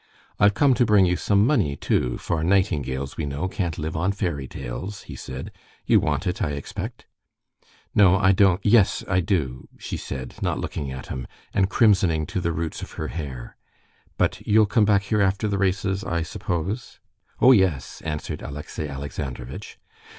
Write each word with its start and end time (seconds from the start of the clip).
"I've 0.39 0.55
come 0.55 0.73
to 0.73 0.83
bring 0.83 1.05
you 1.05 1.15
some 1.15 1.45
money, 1.45 1.75
too, 1.75 2.17
for 2.17 2.43
nightingales, 2.43 3.17
we 3.17 3.27
know, 3.27 3.47
can't 3.47 3.77
live 3.77 3.95
on 3.95 4.13
fairy 4.13 4.47
tales," 4.47 5.03
he 5.03 5.15
said. 5.15 5.51
"You 5.85 5.99
want 5.99 6.25
it, 6.25 6.41
I 6.41 6.53
expect?" 6.53 7.05
"No, 7.93 8.15
I 8.17 8.31
don't... 8.31 8.59
yes, 8.65 9.03
I 9.07 9.19
do," 9.19 9.67
she 9.77 9.97
said, 9.97 10.41
not 10.41 10.57
looking 10.57 10.91
at 10.91 11.09
him, 11.09 11.27
and 11.53 11.69
crimsoning 11.69 12.25
to 12.29 12.41
the 12.41 12.51
roots 12.51 12.81
of 12.81 12.93
her 12.93 13.09
hair. 13.09 13.55
"But 14.17 14.41
you'll 14.47 14.65
come 14.65 14.85
back 14.85 15.03
here 15.03 15.21
after 15.21 15.47
the 15.47 15.59
races, 15.59 16.03
I 16.03 16.23
suppose?" 16.23 16.99
"Oh, 17.39 17.51
yes!" 17.51 18.01
answered 18.03 18.41
Alexey 18.41 18.87
Alexandrovitch. 18.87 19.77